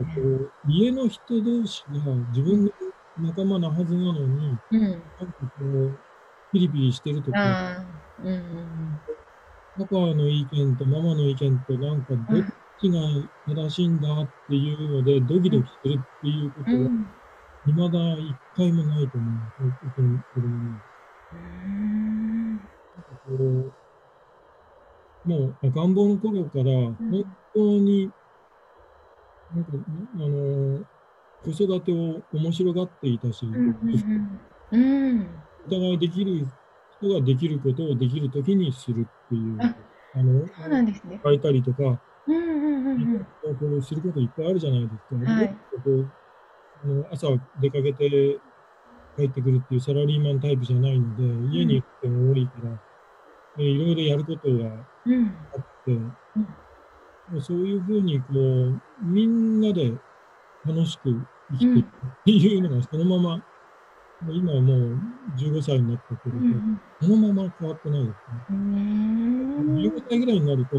[0.68, 2.72] 家の人同士が自分の
[3.20, 5.04] 仲間なはずなのに、うん、なんか
[5.60, 6.00] こう、
[6.52, 7.86] ピリピリしてるとか、
[8.20, 9.02] うんうんうん、
[9.78, 12.46] パパの意見とママの意見となんかどっ
[12.80, 13.00] ちが
[13.48, 16.90] 正しいんだっていうので、ドキドキするっていうことは、
[17.66, 19.28] 未だ一回もないと思
[19.60, 19.74] う、
[20.34, 20.80] 子供に。
[23.26, 23.72] こう
[25.24, 28.12] もう赤ん坊の頃から本当に、
[29.54, 29.72] なんか
[30.16, 30.86] あの
[31.44, 35.28] 子育てを面白がっていたし、うん、
[35.66, 36.48] お互いできる
[37.00, 39.58] 人ができることをできるときにするっていう、
[40.14, 41.20] あの、そうなんですね。
[41.24, 45.32] 書いたりとか、うんうんうんうん、こうすることいっぱいあるじゃないですか。
[45.32, 46.12] はい、こう
[46.84, 47.28] あの朝
[47.60, 48.40] 出かけて
[49.18, 51.24] 帰ってくるっていうサラリーマンタイプじゃないので、
[51.58, 52.80] 家に行っても多いから、
[53.58, 56.48] でいろいろやることがあって、うんうん、
[57.40, 59.94] そういうふうにこう、みんなで
[60.66, 61.16] 楽しく
[61.52, 61.90] 生きていくっ
[62.26, 63.44] ていうのがそのまま、
[64.30, 65.00] 今はもう
[65.38, 68.12] 15歳になったけど、うん、そのまま変わってないで
[68.48, 68.68] すね。
[69.88, 70.78] 15歳ぐらいになると、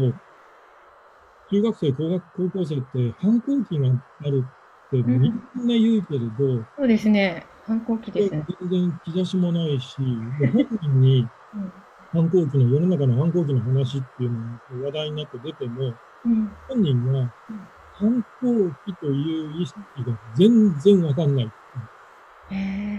[1.51, 3.89] 中学生、高学高校生って反抗期が
[4.21, 4.45] ある
[4.87, 5.33] ってみん。
[5.33, 7.45] な言うけれど、そうですね。
[7.65, 8.45] 反抗期ですね。
[8.61, 11.27] 全然兆しもないし、本人に
[12.13, 14.39] 反抗期の、世の中の反抗期の話っていうの
[14.81, 17.29] が話題になって出ても、うん、本人は
[17.93, 21.51] 反抗期という意識が全然わかんない。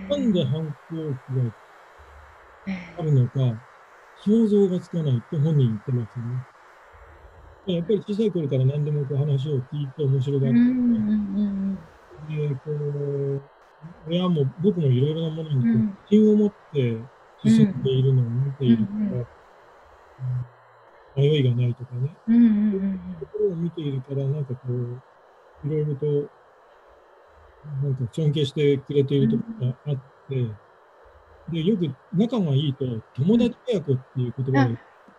[0.09, 0.97] なんで反抗期
[1.37, 1.53] が
[2.99, 3.33] あるのか、
[4.25, 7.77] 想像がつかないって本人言ってますよね。
[7.77, 10.59] やっぱり小さい頃から何でもこう話を聞いて面白がって、
[12.29, 13.43] で、こう、
[14.07, 16.99] 親も僕もいろいろなものに自信を持って
[17.43, 17.83] 進ん。
[17.83, 19.27] でいるのを見ているから、
[21.17, 25.01] 迷いがないとかね、そういうところを見ているから、なんかこう、
[25.67, 26.07] いろいろと、
[27.83, 29.95] なんか尊敬してくれているところがあっ
[30.29, 30.47] て、
[31.53, 34.77] で、よく仲がいいと、友達親子っていう言葉を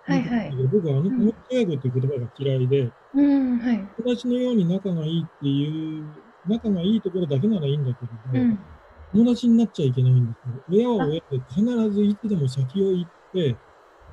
[0.08, 0.55] はいはい。
[0.71, 6.05] 僕はあの友達親子っていう言葉が嫌いで、うんはい、友達のように仲がいいっていう
[6.47, 8.60] 仲がいいところだけならいいんだけど、うん、
[9.13, 10.63] 友達になっちゃいけないんですよ。
[10.69, 13.55] 親は親で必ずいつでも先を行って、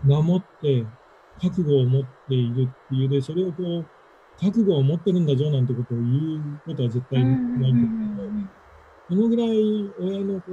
[0.05, 0.87] 守って、
[1.43, 3.87] 覚悟を持っているっていうで、それをこう、
[4.41, 8.29] 覚悟を持ってるんだぞなんてことを言うことは絶対ないんだけど、
[9.09, 10.53] そのぐらい親のこ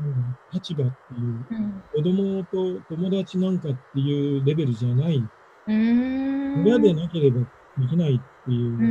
[0.00, 5.22] うん、立場っていう、うん、子供と友達なんかっていうレベルじゃない、
[5.66, 7.40] 親でなければ
[7.78, 8.88] できないっていう、うんうんう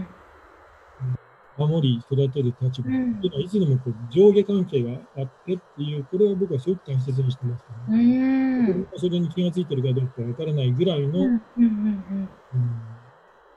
[0.00, 0.06] ん、
[1.66, 7.96] 守り、育てる立場っていうのは、いつでもこう上下関係があってっていう、これは僕はすごく大切にしてますね。
[7.96, 11.40] うん、それに気がついてるかどうかわからないぐらいの、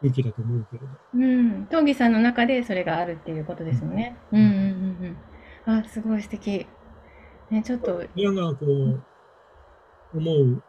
[0.01, 0.87] 空気だと思うけれど。
[1.13, 1.67] うん。
[1.69, 4.17] 闘技さんの中でそれがあるっていうことですよね。
[4.31, 5.17] うんうんうん
[5.65, 5.79] うん。
[5.79, 6.67] あ、すごい素敵。
[7.49, 8.03] ね、ちょっと。
[8.17, 9.01] 親がこう、
[10.17, 10.61] 思う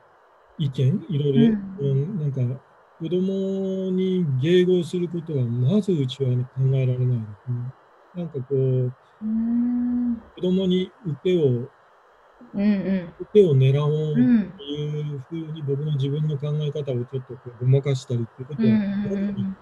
[0.58, 2.60] 意見、いろいろ、うん、なんか、
[3.04, 7.74] 子供に迎合することはまずうちは、ね、考えられないですね。
[8.14, 8.92] なんかこう、
[10.36, 10.90] 子供に
[11.22, 11.68] 手を、
[12.54, 14.14] うんうん、手を狙おうっ
[14.56, 19.56] ていうふうに僕の自分の考え方をちょっとこうごまかしたりっていうことは、うんうん、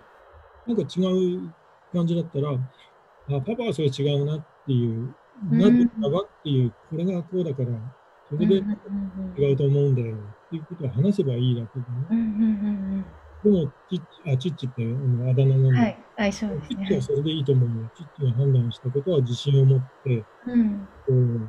[0.69, 1.03] なんか違
[1.43, 1.53] う
[1.93, 5.13] 感じだったら、あ、パパはそれ違うなっていう、
[5.51, 7.71] なぜかわっていう、これがこうだから、
[8.31, 8.63] それで
[9.37, 13.05] 違うと思うんだよっていうことを話せばいいだけでね。
[13.05, 21.49] でも、チッチ、あ、チッチってあのあだ名なんで、はい、相性ですチッチはそれでいいと思うのチッチが判断したことは自信を持って、うん、こう、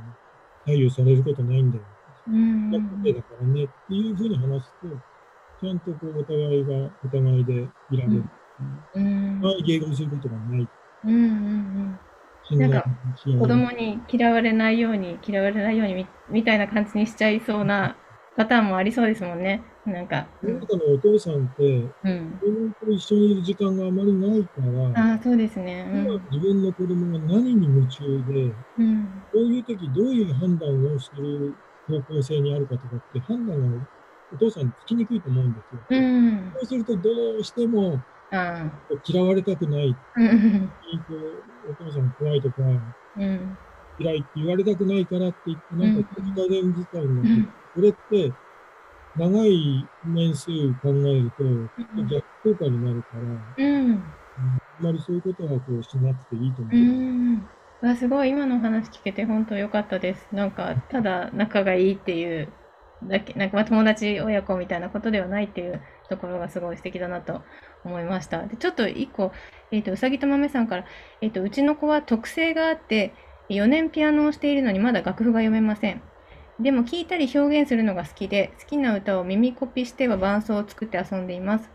[0.66, 1.84] 左右されることないんだよ。
[2.28, 2.72] うん。
[2.72, 2.86] だか
[3.42, 4.88] らねっていうふうに話すと、
[5.62, 7.54] ちゃんとこう、お互いがお互いで
[7.92, 8.24] いられる。
[8.96, 9.40] うん。
[9.42, 10.68] まあ、迎合することがない。
[11.06, 12.00] うんうん
[12.52, 12.60] うん。
[12.60, 12.86] なんか、
[13.24, 17.96] 子供に嫌われないように、嫌われないようにみみたいな感じにしちゃいそうな
[18.36, 19.64] パターンもありそうですもんね。
[19.86, 20.18] なんか。
[20.18, 21.64] あなたのお父さんって、
[22.04, 24.52] うん、子供と一緒にいる時間があまりないか
[24.96, 31.54] ら、あそうですね、うん、自分の子供が何に夢中で、うん、こういう時どういう判断をする
[31.88, 33.88] 方向性にあるかとかって判断が
[34.34, 35.82] お父さんつきにくいと思うんですよ。
[35.90, 38.00] うん、そうするとどうしても
[39.06, 40.70] 嫌われたくない、うん、
[41.70, 43.58] お父さん怖いとか、うん、
[44.00, 48.34] 嫌いって言われたくないからって言って、なんか手加減使いになって、これって
[49.16, 50.46] 長い年数
[50.82, 51.44] 考えると、
[52.04, 53.10] 逆効果になるか
[53.58, 54.04] ら、うん。
[54.80, 56.76] あんまりそういうことはこうしなくていいと思う。
[56.76, 57.48] うん
[57.82, 60.28] わすごい今の話聞けて本当良かったです。
[60.32, 62.48] なんかただ仲がいいっていう
[63.04, 67.42] だけなんかま友達親子みたいなことではないっていうところがすごい素敵だなと
[67.84, 68.46] 思いました。
[68.48, 69.34] でちょっと一個、
[69.72, 70.86] えーと、うさぎと豆さんから、
[71.22, 73.14] えーと、うちの子は特性があって
[73.50, 76.02] 4年ピアノをしているのにまだ楽譜が読めません。
[76.60, 81.70] でも聞いたり表現するのが好きで、好きな歌を耳コピしては伴奏を作って遊んでいます。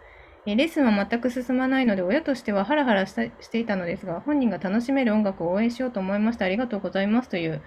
[0.46, 3.12] レッスンは全く進まないので、親としてはハラハラし
[3.50, 6.46] ていたのですが、本人が楽しめる音楽を応援しようと思いました。
[6.46, 7.60] ありがとうございますという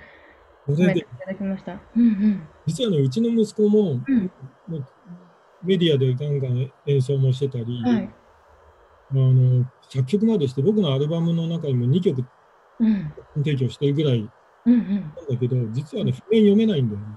[0.68, 0.86] いた
[1.28, 1.80] だきました。
[1.96, 2.48] うんうん。
[2.66, 4.32] 実はね、うちの息子も、うん、
[5.64, 8.10] メディアでガンガン演奏もしてたり、はい、
[9.12, 12.26] あの作曲までして、僕のアルバムの中にも2曲、
[12.80, 14.28] うん、提供してるぐらい
[14.66, 17.08] なんだけど、うんうん、実はね、譜面読めないんだよね。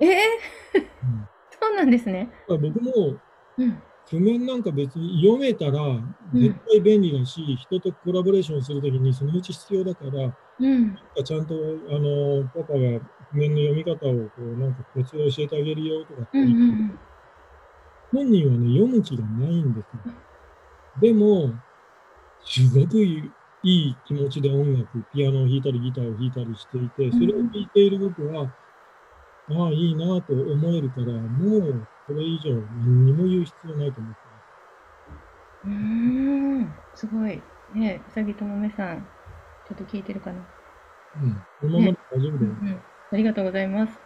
[0.00, 1.28] えー、うん、
[1.60, 2.30] そうなんですね。
[2.48, 3.16] 僕も、
[3.58, 3.82] うん。
[4.10, 5.72] 譜面なんか別に読めたら
[6.32, 13.00] 絶対便利だし、うん、人とコラボレーションするときにそのうち必要だから、うん、ちゃんとあのパパが
[13.32, 16.98] 譜面の読み方をこうなんかコツを教えてあげるよとかって言って、うんうん、
[18.12, 20.14] 本人はね読む気がないんですよ。
[21.00, 21.52] でも、
[22.44, 22.96] すごく
[23.62, 28.42] いい気持ちで音楽、ピアノを弾いたりギターを弾いたりしていて、それを聴いている僕は、
[29.50, 34.40] ああ、いいなと思えるから、もうこれ以上何にも言う必要ないと思ってま
[35.10, 35.66] す。
[35.66, 37.42] うん、すごい。
[37.74, 39.06] ねうさぎともめさん、
[39.68, 40.40] ちょっと聞いてるかな？
[41.20, 42.80] うん、このままで大丈夫だよ、ねうんうん。
[43.12, 43.98] ありがとうございます。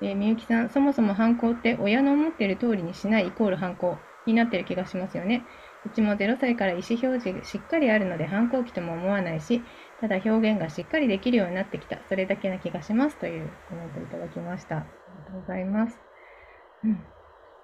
[0.00, 5.46] えー、みゆきさん、そもそも反抗って親の思っている通りにしないイコール反抗になってる気がしますよね。
[5.86, 9.62] うちも0歳から意思表示しっかりあるので反抗期とも思わないし、
[10.00, 11.98] ただ表現がしっかりできるようになってきた。
[12.08, 14.78] それだけな気がしますというコメントいただきました。
[14.78, 15.98] ありがとうございます。
[16.84, 17.04] うん。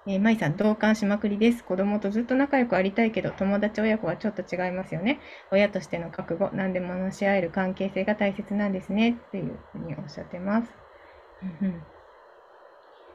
[0.05, 1.63] えー、舞さん、同感しまくりです。
[1.63, 5.19] 子供とずっと仲良くありたいけど、友達親子はちょっと違いますよね。
[5.51, 9.11] 親としての覚悟、何でも話し合える関係性が大切なんですね。
[9.11, 10.71] っていうふうにおっしゃってます。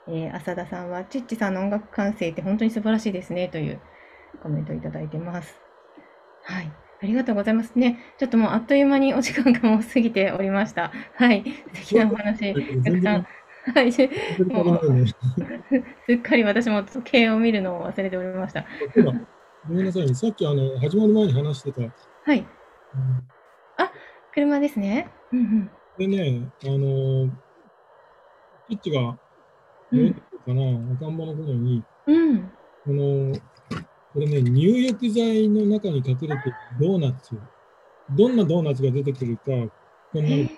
[0.09, 3.49] えー、浅田さんは、チッチさんの音楽感性って本当に素晴らしいですね。
[3.49, 3.81] という
[4.43, 5.55] コメントいただいてます。
[6.43, 6.73] はい。
[7.01, 7.99] ありがとうございますね。
[8.19, 10.93] ちょっともうあっという間にお時間がもう過ぎておりました。
[11.15, 11.45] はい。
[11.75, 13.27] 素敵なお話、 たくさん
[13.75, 13.93] はい。
[14.47, 15.07] もう
[16.07, 18.65] すっかり私も時計を見るのを忘れておりました。
[19.69, 21.83] ごめんなさい、ね、さっきあの始まる前に話してた。
[21.83, 22.39] はい。
[22.39, 22.47] うん、
[23.77, 23.93] あ、
[24.33, 25.09] 車ですね。
[25.33, 25.71] うんうん。
[25.99, 27.29] でね、あの、
[28.69, 29.19] ピッチが、ど
[29.93, 32.51] うかな、赤ん坊の頃に、うん。
[32.85, 33.33] この、
[34.13, 36.39] これね、入浴剤の中に隠れてる
[36.81, 37.37] ドーナツ、
[38.17, 39.43] どんなドーナツが出てくるか、
[40.13, 40.51] こんなのり、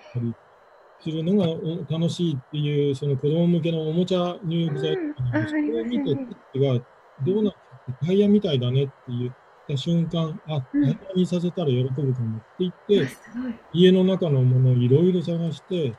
[1.01, 1.47] するのが
[1.89, 4.95] 楽しいっていう、その子供向けのおもちゃ入浴剤
[5.49, 6.15] それを見て、
[6.53, 6.79] 父が
[7.25, 9.35] どうなってタイヤみたいだねって言っ
[9.67, 13.07] た瞬間、あ、タイヤにさせたら喜ぶかもって言って、
[13.73, 15.93] 家の中のものをいろいろ探して、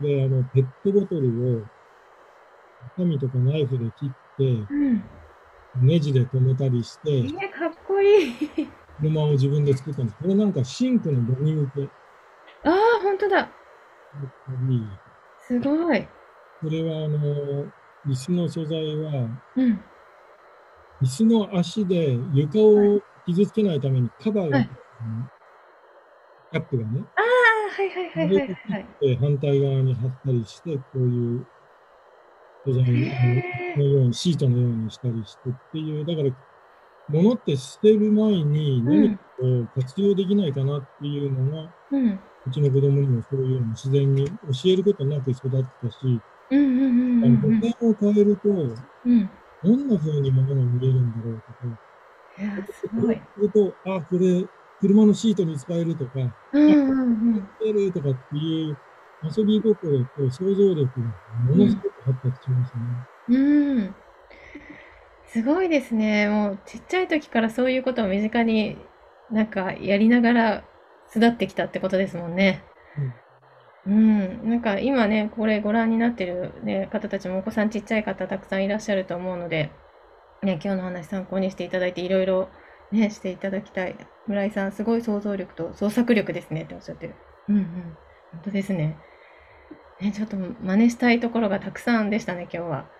[0.00, 4.66] で、あの、ペットボトルを、ハサミとかナイフで切って、
[5.82, 8.34] ネジで留めたりして、いや、かっこいい。
[9.00, 10.18] 車を自分で作ったんです。
[10.22, 11.82] これなんかシンクのゴミ向け。
[12.64, 13.50] ああ、本当だ。
[15.40, 16.08] すごい。
[16.60, 17.18] これはあの、
[18.06, 19.84] 椅子の素材は、うん、
[21.02, 24.70] 椅子の足で床を傷つけないためにカバーが、はい、
[26.52, 27.04] キャップがね。
[27.16, 27.24] ああ、
[27.76, 29.16] はいはいはいはい、はい。
[29.16, 31.46] 反対側に貼ったりして、こういう
[32.64, 32.84] 素材
[33.76, 36.30] のように、シートのようにしたりしてっていう、だから、
[37.08, 42.20] 物って捨てる前に何かを活用できないかなっていうのが、うん。
[42.46, 44.32] うちの子供にもそういうの自然に教
[44.66, 49.30] えることなく育ったし、保険を変えると、うん、
[49.62, 51.78] どんな風に物が見えるんだろうとか、
[52.38, 53.20] いや、すごい。
[53.34, 54.44] すると、あ、これ、
[54.80, 56.10] 車のシートに使えるとか、
[56.52, 58.76] うんうんうん、使えるとかっていう
[59.22, 61.06] 遊び心と想像力が
[61.48, 62.72] ものすごく発達します
[63.28, 63.94] ね。
[65.26, 66.28] すごいですね。
[66.28, 68.78] もうちっちゃい時からそういうことを身近に
[69.30, 70.64] なんかやりながら
[71.14, 72.62] 育ってきたってことですもんね。
[73.86, 79.72] うん、なんか今ね、これご覧になってる、ね、方たちもお子さんちっちゃい方たくさんいらっしゃると思うので、
[80.42, 82.48] ね、今日の話参考にしていただいていろいろ
[82.92, 83.96] ね、していただきたい。
[84.26, 87.14] 村井さん、すごい想像力と創作力ですねっておっしゃってる。
[87.48, 87.64] うんうん。
[88.32, 88.96] 本当ですね。
[90.00, 92.94] ね、ちょっと真似したいところがたくさんでしたね、今日は。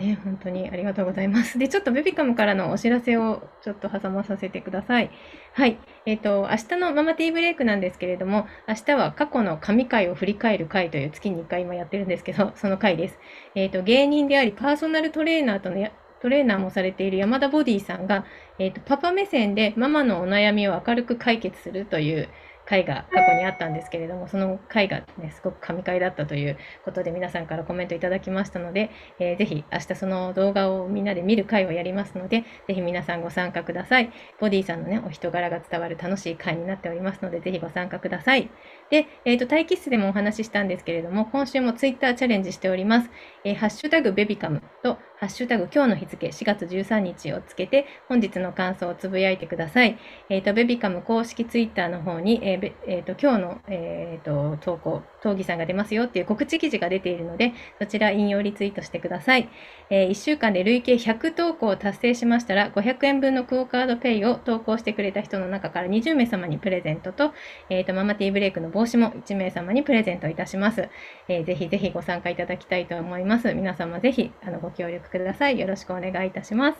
[0.00, 1.58] ね、本当にありがとうございます。
[1.58, 5.10] で、ちょっとベビカムからのお知らせをちょっと挟まさせてください。
[5.54, 5.78] はい。
[6.06, 13.18] えっ、ー、と、明日のママティーブレイクなんですけれども、明日は過去の神回を振り返る回という月に1回今やってるんですけど、その回です。
[13.56, 15.88] えっ、ー、と、芸人でありパーソナルトレーナーとの
[16.20, 18.24] トレーナーもされている山田ボディさんが、
[18.60, 22.28] えっ、ー、と、パパ目線でママのお悩みを明るく解決するという、
[22.68, 34.12] 回が過去にあったんですけれども、その回がね、すごく神回だったということで皆さんからコメントいただきましたので、えー、ぜひ明日その動画をみんなで見る回をやりますので、ぜひ皆さんご参加ください。
[34.38, 38.50] ボディさんのね、お人柄が伝わる楽しい回になっておりますので、ぜひご参加ください。
[38.90, 43.10] で、え、ー、と、待機室でもお話ししたんですけれども、今週もツイッターチャレンジしております。
[43.44, 49.98] えー、ハッシュタグベビカムと、ハッシュタグ今日の日付4月13日をつけて本日の感想をつぶやいてください。
[50.28, 59.48] えっ、ー、と、ベビカム公式ツイッターの方に、えーえーと、今日の、えーと、投稿、闘技さんが出ますよっていう告知記事が出ているので、そちら引用リツイートしてください。
[59.90, 67.32] えー、1週間で累計100投稿を達成しましたら、500円分のクオカードペイを投稿してくれた人の中から20名様にプレゼントと、
[67.70, 70.88] えっ、ー、と、ママティーブレイクの帽子も1名様にプレゼントいたします。
[71.26, 73.52] えー、ぜひぜひご参加いただきたいと思います。
[73.52, 75.58] 皆様ぜひあのご協力ください。
[75.58, 76.78] よろしくお願いいたします。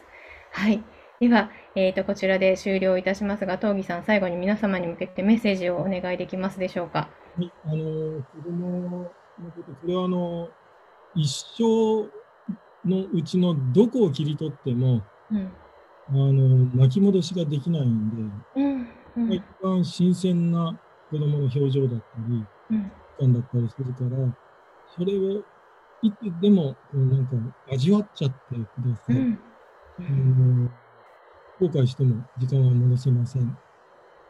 [0.53, 0.83] はい。
[1.21, 7.09] では、えーと、こちらで終了いたしますが、東儀さん、最後に皆様に向けてメッセージをお願いできますでしょうか？
[7.37, 9.11] はい、あの子供の
[9.51, 10.49] こと、これはあの
[11.17, 12.09] 一生
[12.89, 15.03] のうちのどこを切り取っても、
[15.33, 15.53] うん、
[16.09, 18.11] あの巻き戻しができないん
[18.55, 20.79] で、うんうん、一番新鮮な
[21.11, 22.45] 子供の表情だったり、
[23.21, 24.37] うん、だったりするから、
[24.97, 25.43] それを
[26.03, 27.33] いつでもこうなんか
[27.73, 29.17] 味わっちゃってください。
[29.17, 29.39] うん
[29.99, 30.71] うん
[31.61, 33.59] 後悔しても時間は戻せません。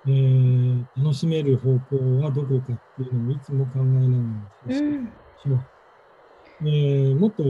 [0.07, 4.83] えー、楽しめる方向はどこかっていうのをいつも考えながらし
[5.49, 5.67] ます。
[6.63, 7.45] えー、もっと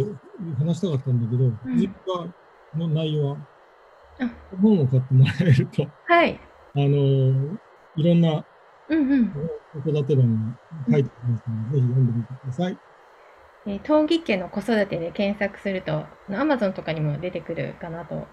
[0.59, 3.37] 話したかったんだけど、うん、実家の内容は、
[4.61, 6.41] 本を買ってもらえると、はい、
[6.75, 7.59] あの
[7.97, 8.45] いろんな
[8.89, 10.57] 子育て論
[10.87, 12.79] が書いてありますので、ぜひ読んでみてください。
[13.69, 18.27] えー、東儀家の子育てで検索すると、アマゾンとかにも出てくるかなと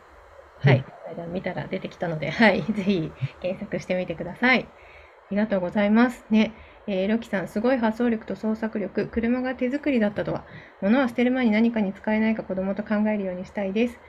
[0.60, 0.86] はい、
[1.32, 3.12] 見たら出てきたので、はい、 ぜひ
[3.42, 4.68] 検索してみてください。
[4.68, 6.26] ありがとうございます。
[6.30, 6.54] ね、
[6.88, 10.46] えー、ロキさん、すごい発想力と創作力、車が手作りだったとは、
[10.82, 14.00] 物は捨てる前に何かに使えないか子供と考えるようにしたいです。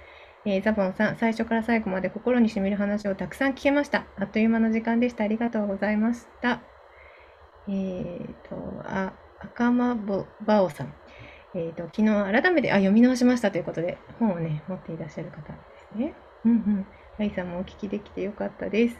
[0.44, 4.06] えー、ザボンさん、最初から最後まで心にしみる話をたくさん聞けました。
[4.18, 5.24] あっという間の時間でした。
[5.24, 6.60] ありがとうございました。
[7.68, 9.96] えーと、あ、赤間
[10.42, 10.94] バオさん。
[11.58, 15.58] えーと、昨日改めてあ読み直しましたということで、本をね、持っていらっしゃる方で
[15.94, 16.12] すね。
[16.44, 16.86] うんうん。
[17.18, 18.96] ラさんもお聞きできてよかったです。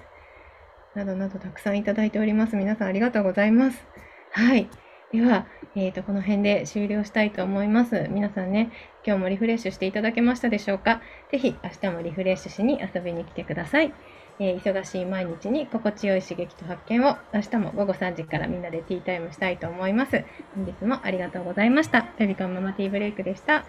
[0.95, 2.57] などなどたくさんいただいております。
[2.57, 3.87] 皆さんありがとうございます。
[4.33, 4.71] はい。
[5.13, 8.09] では、えーと、この辺で終了したいと思います。
[8.11, 8.71] 皆さんね、
[9.07, 11.03] 今日もリフレッシュしていただけましたでしょうか？
[11.31, 13.93] ぜひ明日もリフレッシュしに遊びに来てください。
[14.39, 20.25] えー、忙しい毎日に心地よい刺激と発見を明日も午後3時からみんなでティータイムしたいと思います。
[20.55, 22.07] 本日もありがとうございました。
[22.19, 23.57] ベビカンママティーブレイクでした。
[23.57, 23.65] あ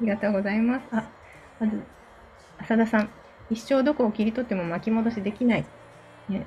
[0.00, 0.86] りがとうございます。
[0.92, 1.08] あ、
[1.58, 1.82] まず
[2.58, 3.10] 浅田さん、
[3.50, 5.66] 一生どこを切り取っても巻き戻しできない。
[6.28, 6.46] ね、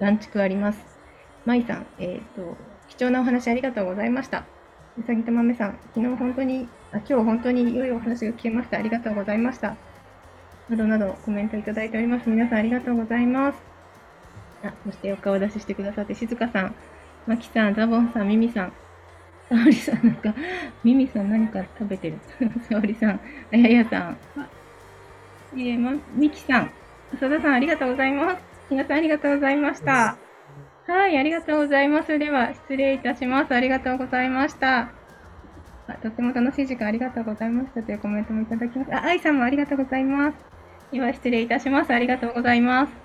[0.00, 0.80] 断畜あります。
[1.44, 2.56] 舞さん、えっ、ー、と、
[2.88, 4.44] 貴重なお話ありがとうございました。
[4.98, 8.78] うさぎと豆さん、昨日本当に、あ今日本当に良いお話が聞けました。
[8.78, 9.76] ありがとうございました。
[10.72, 12.30] などなどコメントいただいております。
[12.30, 13.58] 皆さんありがとうございます。
[14.64, 16.74] あ、そしてお顔出ししてくださって、静香さん、
[17.26, 18.72] まきさん、ザボンさん、ミミさん、
[19.50, 20.34] 沙織さん、なんか、
[20.82, 22.18] ミミさん何か食べてる？
[22.70, 23.20] 沙織さん、
[23.52, 24.16] あややさん、
[25.58, 26.70] え、ま、みきさん、
[27.16, 28.42] 浅田さん、ありがとうございます。
[28.70, 30.16] 皆さん、ありがとうございました。
[30.86, 32.18] はい、ありがとうございます。
[32.18, 33.54] では、失礼いたします。
[33.54, 34.88] ありがとうございました。
[35.86, 38.94] あとても楽しい時間ありがとうございましたというコメントもいただきます。
[38.94, 40.51] あ、愛さんもありがとうございます。
[40.92, 41.92] では、失礼いたします。
[41.92, 43.01] ありがとうございます。